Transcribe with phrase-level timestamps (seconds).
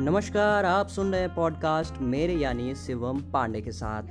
[0.00, 4.02] नमस्कार, आप सुन रहे हैं पॉडकास्ट मेरे यानी शिवम पांडे के साथ।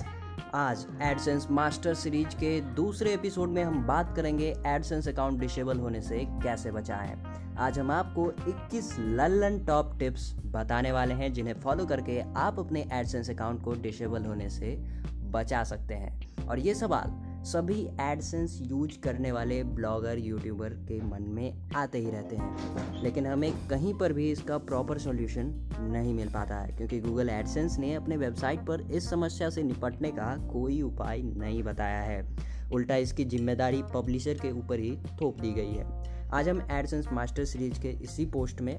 [0.55, 6.02] आज एडसेंस मास्टर सीरीज़ के दूसरे एपिसोड में हम बात करेंगे एडसेंस अकाउंट डिसेबल होने
[6.02, 7.24] से कैसे बचाएँ।
[7.57, 12.85] आज हम आपको 21 लल्लन टॉप टिप्स बताने वाले हैं, जिन्हें फॉलो करके आप अपने
[12.94, 14.76] एडसेंस अकाउंट को डिसेबल होने से
[15.13, 21.23] बचा सकते हैं। और ये सवाल सभी एडसेंस यूज़ करने वाले ब्लॉगर यूट्यूबर के मन
[21.23, 26.27] में आते ही रहते हैं। लेकिन हमें कहीं पर भी इसका प्रॉपर सॉल्यूशन नहीं मिल
[26.27, 30.81] पाता है, क्योंकि गूगल एडसेंस ने अपने वेबसाइट पर इस समस्या से निपटने का कोई
[30.81, 32.38] उपाय नहीं बताया है।
[32.71, 36.03] उल्टा इसकी ज़िम्मेदारी पब्लिशर के ऊपर ही थोप दी गई है।
[36.34, 38.77] आज हम एडसेंस मास्टर सीरीज़ के इसी पोस्ट में,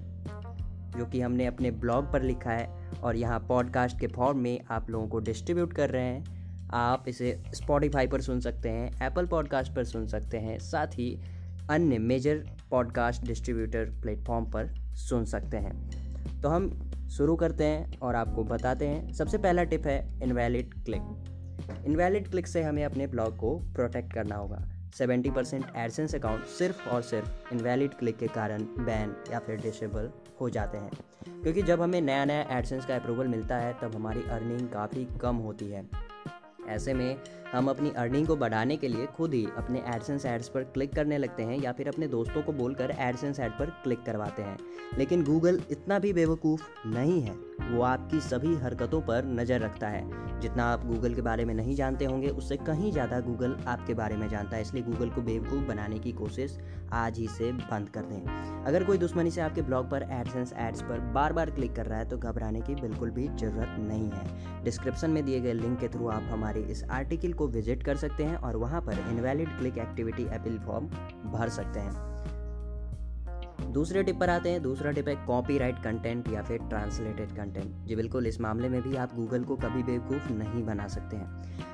[0.99, 2.69] जो कि हमने अपने ब्लॉग पर लिखा है,
[3.03, 6.40] और यहाँ पॉडकास्ट के फॉर्म में आप लोगों को डिस्ट्रीब्यूट कर रहे हैं।
[6.73, 11.21] आप इसे स्पॉटिफाई पर सुन सकते हैं एप्पल पॉडकास्ट पर सुन सकते हैं, साथ ही
[11.71, 16.01] अन्य मेजर पॉडकास्ट डिस्ट्रीब्यूटर प्लेटफॉर्म पर सुन सकते हैं।
[16.41, 21.25] तो हम शुरू करते हैं और आपको बताते हैं। सबसे पहला टिप है इनवैलिड क्लिक
[21.87, 26.89] इनवैलिड क्लिक से हमें अपने ब्लॉग को प्रोटेक्ट करना होगा। 70% परसेंट एडसेंस अकाउंट सिर्फ़
[26.89, 30.91] और सिर्फ़ इनवैलिड क्लिक के कारण बैन या फिर डिसेबल हो जाते हैं।
[31.43, 35.37] क्योंकि जब हमें नया नया एडसेंस का अप्रूवल मिलता है, तब हमारी अर्निंग काफ़ी कम
[35.37, 36.10] होती है।
[36.71, 37.17] ऐसे में
[37.53, 41.19] हम अपनी अर्निंग को बढ़ाने के लिए खुद ही अपने एडसेंस एड्स पर क्लिक करने
[41.19, 44.57] लगते हैं या फिर अपने दोस्तों को बोलकर एडसेंस एड पर क्लिक करवाते हैं।
[44.99, 47.35] लेकिन गूगल इतना भी बेवकूफ़ नहीं है।
[47.71, 51.75] वो आपकी सभी हरकतों पर नज़र रखता है। जितना आप गूगल के बारे में नहीं
[51.75, 55.65] जानते होंगे, उससे कहीं ज़्यादा गूगल आपके बारे में जानता है। इसलिए गूगल को बेवकूफ़
[55.65, 56.59] बनाने की कोशिश
[56.93, 60.83] आज ही से बंद कर दें। अगर कोई दुश्मनी से आपके ब्लॉग पर एडसेंस एड्स
[60.83, 64.65] पर बार बार क्लिक कर रहा है तो घबराने की बिल्कुल भी ज़रूरत नहीं है।
[64.65, 68.25] डिस्क्रिप्शन में दिए गए लिंक के थ्रू आप हमारे इस आर्टिकल को विज़िट कर सकते
[68.25, 70.87] हैं और वहाँ पर invalid click activity appeal form
[71.33, 72.11] भर सकते हैं।
[73.73, 77.97] दूसरे टिप पर आते हैं। दूसरा टिप है कॉपीराइट कंटेंट या फिर ट्रांसलेटेड कंटेंट। जी
[77.97, 81.29] बिल्कुल, इस मामले में भी आप गूगल को कभी बेवकूफ़ नहीं बना सकते हैं।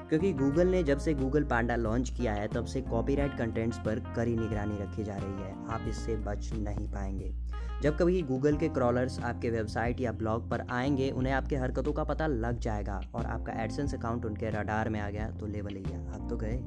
[0.09, 4.01] क्योंकि गूगल ने जब से गूगल पांडा लॉन्च किया है, तब से कॉपीराइट कंटेंट्स पर
[4.17, 7.35] कड़ी निगरानी रखी जा रही है। आप इससे बच नहीं पाएँगे।
[7.83, 12.05] जब कभी गूगल के क्रॉलर्स आपके वेबसाइट या ब्लॉग पर आएँगे, उन्हें आपके हरकतों का
[12.05, 15.99] पता लग जाएगा और आपका एडसेंस अकाउंट उनके रडार में आ गया तो लेवल लिया
[16.15, 16.59] आप तो गए।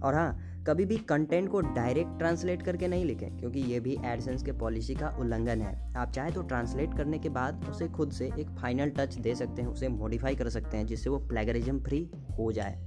[0.00, 4.42] और हाँ कभी भी कंटेंट को डायरेक्ट ट्रांसलेट करके नहीं लिखें, क्योंकि ये भी एडसेंस
[4.42, 8.26] के पॉलिसी का उल्लंघन है। आप चाहे तो ट्रांसलेट करने के बाद उसे खुद से
[8.38, 12.08] एक फाइनल टच दे सकते हैं, उसे मॉडिफाई कर सकते हैं, जिससे वो प्लेगरिज्म फ्री
[12.38, 12.78] हो जाए।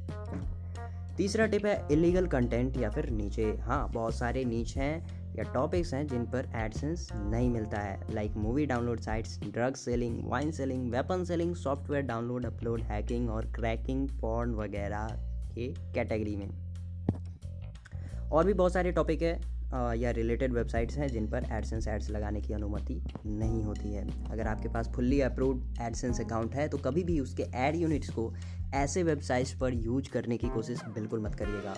[1.18, 5.94] तीसरा टिप है इलीगल कंटेंट या फिर नीचे। हाँ बहुत सारे नीच हैं या टॉपिक्स
[5.94, 10.92] हैं जिन पर एडसेंस नहीं मिलता है like movie download sites drug selling wine selling
[10.92, 15.08] weapon selling software download upload hacking और क्रैकिंग पॉर्न वगैरह
[15.56, 16.50] के कैटेगरी में।
[18.30, 22.42] और भी बहुत सारे टॉपिक है या रिलेटेड वेबसाइट्स हैं जिन पर एडसेंस एड्स लगाने
[22.42, 27.04] की अनुमति नहीं होती है। अगर आपके पास फुल्ली अप्रूव्ड एडसेंस अकाउंट है तो कभी
[27.04, 28.34] भी उसके एड यूनिट्स को
[28.74, 31.76] ऐसे वेबसाइट्स पर यूज़ करने की कोशिश बिल्कुल मत करिएगा।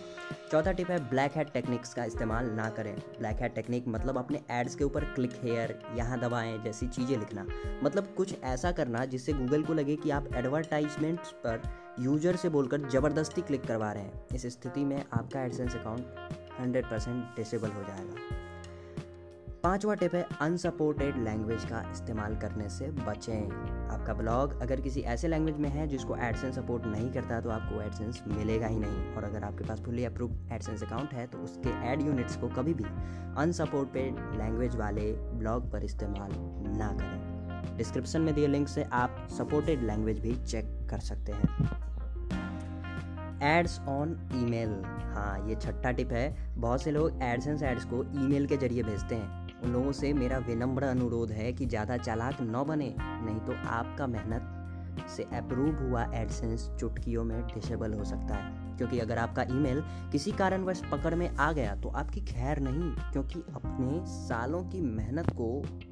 [0.51, 4.41] चौथा टिप है ब्लैक हैट टेक्निक्स का इस्तेमाल ना करें। ब्लैक हैट टेक्निक मतलब अपने
[4.51, 7.45] एड्स के ऊपर क्लिक हेयर यहाँ दबाएँ जैसी चीज़ें लिखना।
[7.83, 11.61] मतलब कुछ ऐसा करना जिससे गूगल को लगे कि आप एडवर्टाइजमेंट्स पर
[11.99, 16.85] यूज़र से बोलकर ज़बरदस्ती क्लिक करवा रहे हैं। इस स्थिति में आपका AdSense account hundred
[16.85, 18.43] percent disable हो जाएगा।
[19.63, 23.51] पांचवा टिप है अनसपोर्टेड लैंग्वेज का इस्तेमाल करने से बचें।
[23.91, 27.81] आपका ब्लॉग अगर किसी ऐसे लैंग्वेज में है जिसको एडसेंस सपोर्ट नहीं करता तो आपको
[27.81, 31.69] एडसेंस मिलेगा ही नहीं। और अगर आपके पास फुली अप्रूव एडसेंस अकाउंट है तो उसके
[31.91, 32.83] एड यूनिट्स को कभी भी
[33.37, 36.31] अनसपोर्टेड लैंग्वेज वाले ब्लॉग पर इस्तेमाल
[36.77, 41.94] ना करें। डिस्क्रिप्शन में दिए लिंक से आप सपोर्टेड लैंग्वेज भी चेक कर सकते हैं।
[43.43, 44.69] एड्स ऑन ईमेल
[45.13, 49.15] हाँ ये छठा टिप है। बहुत से लोग एडसेंस एड्स को ईमेल के ज़रिए भेजते
[49.15, 53.53] हैं। उन लोगों से मेरा विनम्र अनुरोध है कि ज़्यादा चालाक न बने, नहीं तो
[53.69, 54.51] आपका मेहनत
[55.09, 59.81] से अप्रूव हुआ एडसेंस चुटकियों में डिसेबल हो सकता है। क्योंकि अगर आपका ईमेल
[60.11, 65.29] किसी कारणवश पकड़ में आ गया तो आपकी खैर नहीं, क्योंकि अपने सालों की मेहनत
[65.31, 65.47] को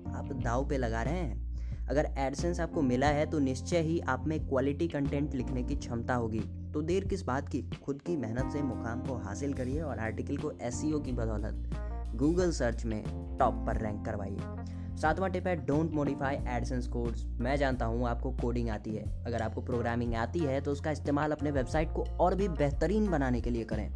[0.09, 4.27] आप दाव पे लगा रहे हैं। अगर एडसेंस आपको मिला है तो निश्चय ही आप
[4.27, 6.41] में क्वालिटी कंटेंट लिखने की क्षमता होगी।
[6.73, 7.61] तो देर किस बात की?
[7.83, 12.51] खुद की मेहनत से मुकाम को हासिल करिए और आर्टिकल को एस की बदौलत गूगल
[12.51, 13.03] सर्च में
[13.39, 18.31] टॉप पर रैंक करवाइए। सातवां टिप है डोंट मॉडिफाई एडसेंस कोड्स मैं जानता हूँ आपको
[18.31, 22.35] कोडिंग आती है। अगर आपको प्रोग्रामिंग आती है तो उसका इस्तेमाल अपने वेबसाइट को और
[22.35, 23.89] भी बेहतरीन बनाने के लिए करें।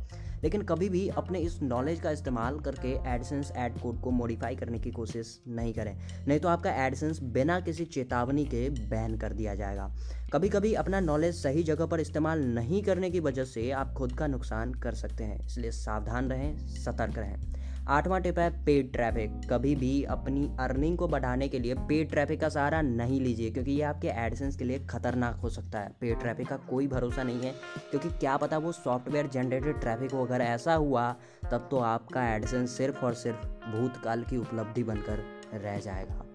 [0.43, 4.79] लेकिन कभी भी अपने इस नॉलेज का इस्तेमाल करके एडसेंस एड कोड को मॉडिफाई करने
[4.79, 5.97] की कोशिश नहीं करें।
[6.27, 9.91] नहीं तो आपका एडसेंस बिना किसी चेतावनी के बैन कर दिया जाएगा।
[10.33, 14.11] कभी कभी अपना नॉलेज सही जगह पर इस्तेमाल नहीं करने की वजह से आप खुद
[14.11, 17.56] का नुकसान कर सकते हैं। इसलिए सावधान रहें, सतर्क रहें।
[17.87, 22.39] आठवां टिप है पेड ट्रैफ़िक कभी भी अपनी अर्निंग को बढ़ाने के लिए पेड ट्रैफ़िक
[22.41, 26.19] का सहारा नहीं लीजिए, क्योंकि ये आपके एडसेंस के लिए खतरनाक हो सकता है। पेड
[26.19, 27.53] ट्रैफ़िक का कोई भरोसा नहीं है,
[27.91, 31.11] क्योंकि क्या पता वो सॉफ्टवेयर जनरेटेड ट्रैफ़िक हो। अगर ऐसा हुआ,
[31.51, 35.23] तब तो आपका एडसेंस सिर्फ़ और सिर्फ़ भूतकाल की उपलब्धि बनकर
[35.55, 36.25] रह जाएगा।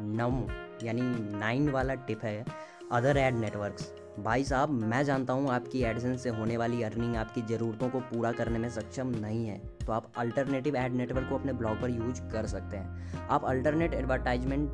[0.00, 0.46] नम
[0.82, 1.02] यानी
[1.38, 2.44] नाइन वाला टिप है
[2.92, 7.42] अदर एड नेटवर्क्स भाई साहब, मैं जानता हूँ आपकी एडसेंस से होने वाली अर्निंग आपकी
[7.48, 11.52] ज़रूरतों को पूरा करने में सक्षम नहीं है तो आप अल्टरनेटिव एड नेटवर्क को अपने
[11.52, 14.70] ब्लॉग पर यूज़ कर सकते हैं। आप अल्टरनेट एडवर्टाइजमेंट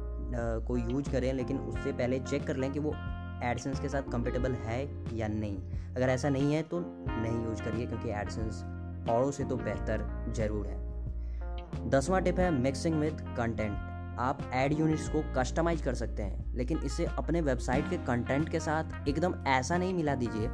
[0.66, 2.94] को यूज़ करें, लेकिन उससे पहले चेक कर लें कि वो
[3.44, 4.82] एडसेंस के साथ कंपेटेबल है
[5.14, 5.56] या नहीं।
[5.96, 8.64] अगर ऐसा नहीं है तो नहीं यूज़ करिए, क्योंकि एडसेंस
[9.10, 13.76] औरों से तो बेहतर ज़रूर है। दसवां टिप है मिक्सिंग विद कंटेंट
[14.18, 18.60] आप एड यूनिट्स को कस्टमाइज कर सकते हैं, लेकिन इसे अपने वेबसाइट के कंटेंट के
[18.60, 20.48] साथ एकदम ऐसा नहीं मिला दीजिए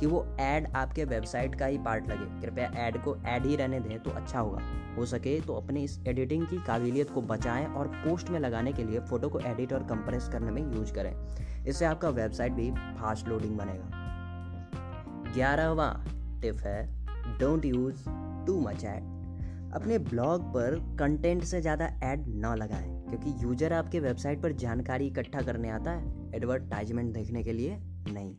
[0.00, 3.80] कि वो ऐड आपके वेबसाइट का ही पार्ट लगे। कृपया ऐड को ऐड ही रहने
[3.80, 4.60] दें तो अच्छा होगा।
[4.96, 8.84] हो सके तो अपने इस एडिटिंग की काबिलियत को बचाएँ और पोस्ट में लगाने के
[8.84, 11.12] लिए फ़ोटो को एडिट और कंप्रेस करने में यूज़ करें।
[11.66, 15.88] इससे आपका वेबसाइट भी फास्ट लोडिंग बनेगा। ग्यारहवा
[16.42, 18.04] टिप है don't use
[18.46, 19.12] too much ad
[19.74, 25.06] अपने ब्लॉग पर कंटेंट से ज़्यादा ऐड ना लगाएँ। क्योंकि यूज़र आपके वेबसाइट पर जानकारी
[25.06, 27.76] इकट्ठा करने आता है, एडवर्टाइजमेंट देखने के लिए
[28.08, 28.34] नहीं।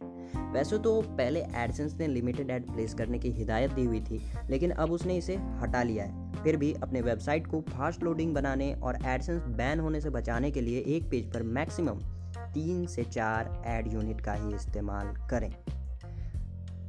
[0.54, 4.72] वैसे तो पहले एडसेंस ने लिमिटेड एड प्लेस करने की हिदायत दी हुई थी, लेकिन
[4.72, 8.98] अब उसने इसे हटा लिया है। फिर भी अपने वेबसाइट को फास्ट लोडिंग बनाने और
[9.06, 12.00] एडसेंस बैन होने से बचाने के लिए एक पेज पर मैक्सिमम
[12.54, 15.52] तीन से चार एड यूनिट का ही इस्तेमाल करें।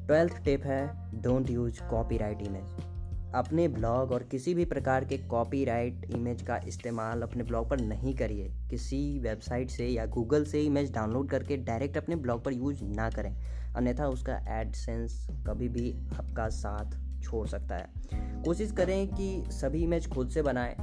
[0.07, 0.87] ट्वेल्थ टिप है,
[1.23, 2.86] don't use copy copyright image.
[3.35, 8.15] अपने ब्लॉग और किसी भी प्रकार के कॉपीराइट इमेज का इस्तेमाल अपने ब्लॉग पर नहीं
[8.15, 12.85] करिए। किसी वेबसाइट से या गूगल से इमेज डाउनलोड करके डायरेक्ट अपने ब्लॉग पर यूज़
[12.85, 13.37] ना करें।
[13.77, 17.89] अन्यथा उसका एडसेंस कभी भी आपका साथ छोड़ सकता है।
[18.43, 20.77] कोशिश करें कि सभी इमेज खुद से बनाएँ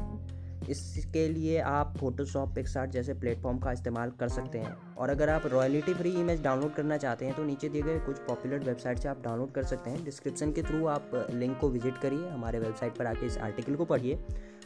[0.69, 5.45] इसके लिए आप फोटोशॉप पिक्सार्ट जैसे प्लेटफॉर्म का इस्तेमाल कर सकते हैं। और अगर आप
[5.47, 9.09] रॉयल्टी फ्री इमेज डाउनलोड करना चाहते हैं तो नीचे दिए गए कुछ पॉपुलर वेबसाइट से
[9.09, 12.97] आप डाउनलोड कर सकते हैं। डिस्क्रिप्शन के थ्रू आप लिंक को विज़िट करिए, हमारे वेबसाइट
[12.97, 14.19] पर आके इस आर्टिकल को पढ़िए।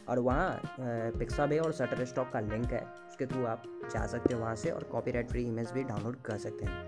[0.08, 3.62] और वहाँ पिक्साबे और सटर स्टॉक का लिंक है। उसके थ्रू आप
[3.92, 6.84] जा सकते हैं वहाँ से और कॉपी फ्री इमेज भी डाउनलोड कर सकते हैं।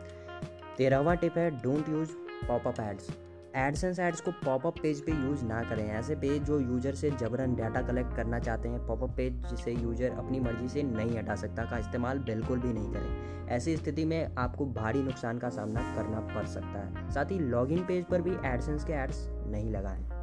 [0.76, 2.10] तेरहवा टिप है don't use
[2.48, 3.10] popup ads
[3.56, 7.54] AdSense ads को पॉपअप पेज पे यूज़ ना करें। ऐसे पेज जो यूज़र से जबरन
[7.54, 11.64] डाटा कलेक्ट करना चाहते हैं पॉपअप पेज जिसे यूज़र अपनी मर्ज़ी से नहीं हटा सकता,
[11.64, 16.20] का इस्तेमाल बिल्कुल भी नहीं करें। ऐसी स्थिति में आपको भारी नुकसान का सामना करना
[16.34, 20.19] पड़ सकता है। साथ ही लॉगिन पेज पर भी एडसेंस के एड्स नहीं लगाएँ।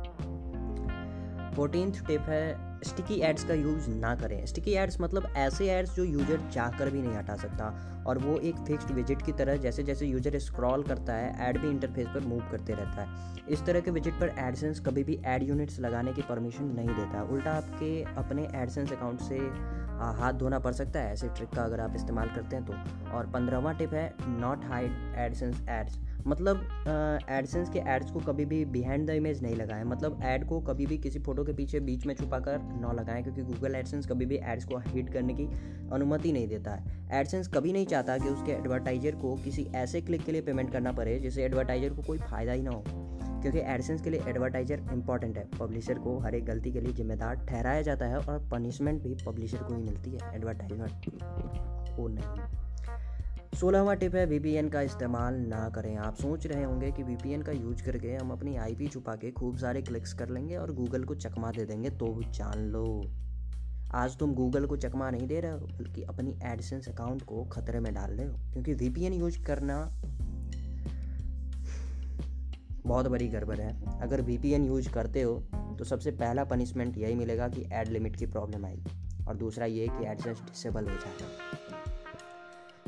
[1.58, 6.04] फोर्टीन टिप है स्टिकी एड्स का यूज़ ना करें। स्टिकी एड्स मतलब ऐसे एड्स जो
[6.04, 7.70] यूज़र चाह कर भी नहीं हटा सकता
[8.08, 11.70] और वो एक फिक्स्ड विज़िट की तरह जैसे जैसे यूज़र स्क्रॉल करता है एड भी
[11.70, 15.44] इंटरफेस पर मूव करते रहता है। इस तरह के विज़िट पर एडसेंस कभी भी एड
[15.44, 19.38] यूनिट्स लगाने की परमिशन नहीं देता। उल्टा आपके अपने एडसेंस अकाउंट से
[20.20, 23.32] हाथ धोना पड़ सकता है। ऐसे ट्रिक का अगर आप इस्तेमाल करते हैं तो। और
[23.34, 26.62] पंद्रहवा टिप है नॉट हाइड एडसेंस एड्स मतलब
[27.30, 30.86] एडसेंस के एड्स को कभी भी बिहाइंड द इमेज नहीं लगाएँ। मतलब ऐड को कभी
[30.86, 34.26] भी किसी फ़ोटो के पीछे बीच में छुपा कर न लगाएँ, क्योंकि गूगल एडसेंस कभी
[34.26, 35.46] भी एड्स को हिट करने की
[35.94, 40.26] अनुमति नहीं देता है। एडसेंस कभी नहीं चाहता कि उसके एडवर्टाइजर को किसी ऐसे क्लिक
[40.26, 42.84] के लिए पेमेंट करना पड़े, जिससे एडवर्टाइजर को कोई फ़ायदा ही ना हो।
[43.42, 47.46] क्योंकि एडसेंस के लिए एडवर्टाइजर इंपॉर्टेंट है। पब्लिशर को हर एक गलती के लिए जिम्मेदार
[47.50, 51.06] ठहराया जाता है और पनिशमेंट भी पब्लिशर को ही मिलती है। एडवर्टाइजमेंट
[51.96, 52.67] को नहीं।
[53.54, 57.52] सोलहवा टिप है वीपीएन का इस्तेमाल ना करें। आप सोच रहे होंगे कि वीपीएन का
[57.52, 61.16] यूज़ करके हम अपनी आईपी छुपा के खूब सारे क्लिक्स कर लेंगे और गूगल को
[61.16, 62.86] चकमा दे देंगे तो जान लो।
[63.94, 67.80] आज तुम गूगल को चकमा नहीं दे रहे हो, बल्कि अपनी एडसेंस अकाउंट को खतरे
[67.80, 69.84] में डाल रहे हो, क्योंकि वीपीएन यूज़ करना
[72.86, 75.36] बहुत बड़ी गड़बड़ है। अगर वीपीएन यूज़ करते हो
[75.80, 79.88] तो सबसे पहला पनिशमेंट यही मिलेगा कि एड लिमिट की प्रॉब्लम आएगी, और दूसरा ये
[79.90, 81.57] कि एडसेंस डिसेबल हो जाएगा।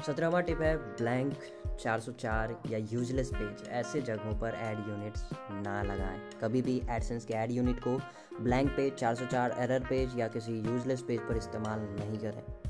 [0.05, 1.33] सत्रहवा टिप है ब्लैंक
[1.81, 7.33] 404 या यूजलेस पेज ऐसे जगहों पर एड यूनिट्स ना लगाएँ। कभी भी एडसेंस के
[7.33, 7.97] एड यूनिट को
[8.41, 12.68] ब्लैंक पेज 404 एरर पेज या किसी यूजलेस पेज पर इस्तेमाल नहीं करें।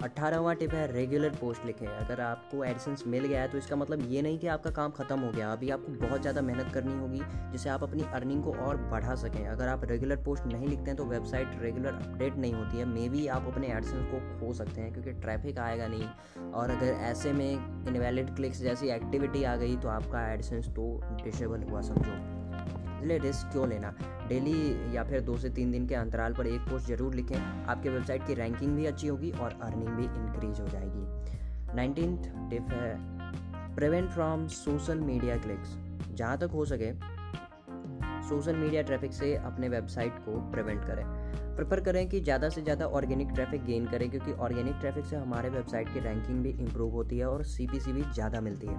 [0.00, 4.02] अट्ठारहवा टिप है रेगुलर पोस्ट लिखें। अगर आपको एडसेंस मिल गया है तो इसका मतलब
[4.10, 7.20] ये नहीं कि आपका काम ख़त्म हो गया। अभी आपको बहुत ज़्यादा मेहनत करनी होगी,
[7.52, 10.96] जिससे आप अपनी अर्निंग को और बढ़ा सकें। अगर आप रेगुलर पोस्ट नहीं लिखते हैं
[10.96, 14.80] तो वेबसाइट रेगुलर अपडेट नहीं होती है। मे बी आप अपने एडसेंस को खो सकते
[14.80, 17.52] हैं, क्योंकि ट्रैफ़िक आएगा नहीं। और अगर ऐसे में
[17.88, 20.90] इनवैलिड क्लिक्स जैसी एक्टिविटी आ गई तो आपका एडसेंस तो
[21.24, 23.94] डिसेबल हुआ, समझो। इसलिए रिस्क क्यों लेना?
[24.28, 27.88] डेली या फिर दो से तीन दिन के अंतराल पर एक पोस्ट ज़रूर लिखें। आपके
[27.88, 32.16] वेबसाइट की रैंकिंग भी अच्छी होगी और अर्निंग भी इंक्रीज हो जाएगी। नाइनटीन
[32.50, 35.76] टिप है prevent from social media clicks
[36.10, 36.92] जहाँ तक हो सके
[38.28, 41.04] सोशल मीडिया ट्रैफ़िक से अपने वेबसाइट को प्रिवेंट करें।
[41.56, 45.48] प्रेफर करें कि ज़्यादा से ज़्यादा ऑर्गेनिक ट्रैफ़िक गेन करें क्योंकि ऑर्गेनिक ट्रैफ़िक से हमारे
[45.48, 48.76] वेबसाइट की रैंकिंग भी इम्प्रूव होती है और सीपीसी भी ज़्यादा मिलती है।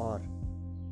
[0.00, 0.22] और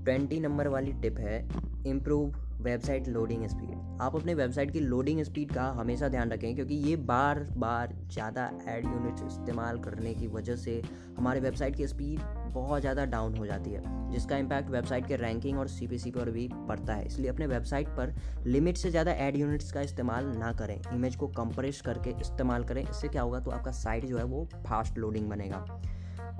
[0.04, 1.38] ट्वेंटी नंबर वाली टिप है
[1.87, 6.75] इम्प्रूव वेबसाइट लोडिंग स्पीड आप अपने वेबसाइट की लोडिंग स्पीड का हमेशा ध्यान रखें, क्योंकि
[6.75, 10.80] ये बार बार ज़्यादा एड यूनिट्स इस्तेमाल करने की वजह से
[11.18, 12.20] हमारे वेबसाइट की स्पीड
[12.52, 16.49] बहुत ज़्यादा डाउन हो जाती है, जिसका इम्पैक्ट वेबसाइट के रैंकिंग और सीपीसी पर भी
[16.68, 18.14] पड़ता है। इसलिए अपने वेबसाइट पर
[18.47, 22.82] लिमिट से ज़्यादा एड यूनिट्स का इस्तेमाल ना करें। इमेज को कंप्रेस करके इस्तेमाल करें,
[22.82, 25.64] इससे क्या होगा तो आपका साइट जो है वो फास्ट लोडिंग बनेगा।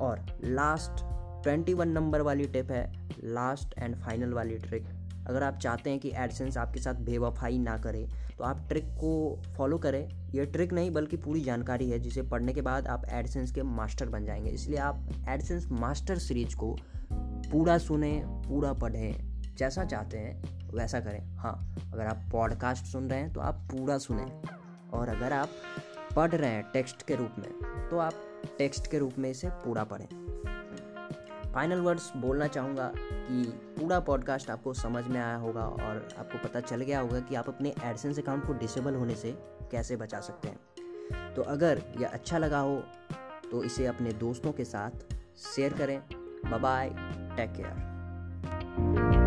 [0.01, 1.05] और लास्ट
[1.43, 2.87] ट्वेंटी वन नंबर वाली टिप है
[3.25, 4.87] लास्ट एंड फाइनल वाली ट्रिक
[5.29, 8.09] अगर आप चाहते हैं कि एडसेंस आपके साथ बेवफाई ना करे
[8.39, 12.53] तो आप ट्रिक को फॉलो करें। यह ट्रिक नहीं, बल्कि पूरी जानकारी है, जिसे पढ़ने
[12.53, 16.77] के बाद आप एडसेंस के मास्टर बन जाएँगे। इसलिए आप एडसेंस मास्टर सीरीज़ को
[17.53, 23.21] पूरा सुने, पूरा पढ़ें, जैसा चाहते हैं, वैसा करें। हाँ अगर आप पॉडकास्ट सुन रहे
[23.21, 24.27] हैं तो आप पूरा सुने।
[24.93, 25.49] और अगर आप
[26.17, 28.15] पढ़ रहे हैं टेक्स्ट के रूप में तो आप
[28.59, 30.28] टेक्स्ट के रूप में इसे पूरा पढ़ें।
[31.55, 33.43] फाइनल वर्ड्स बोलना चाहूँगा कि
[33.81, 37.49] पूरा पॉडकास्ट आपको समझ में आया होगा और आपको पता चल गया होगा कि आप
[37.49, 39.33] अपने एडसेंस अकाउंट को डिसेबल होने से
[39.71, 42.83] कैसे बचा सकते हैं। तो अगर यह अच्छा लगा हो
[43.51, 44.91] तो इसे अपने दोस्तों के साथ
[45.57, 46.03] शेयर करें।
[46.63, 46.89] Bye
[47.37, 49.18] take care.